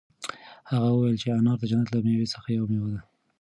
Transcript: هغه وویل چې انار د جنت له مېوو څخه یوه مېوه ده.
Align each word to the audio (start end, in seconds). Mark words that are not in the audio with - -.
هغه 0.71 0.87
وویل 0.91 1.17
چې 1.21 1.27
انار 1.37 1.57
د 1.59 1.63
جنت 1.71 1.87
له 1.91 1.99
مېوو 2.05 2.31
څخه 2.33 2.47
یوه 2.57 2.67
مېوه 2.71 2.89
ده. 2.93 3.01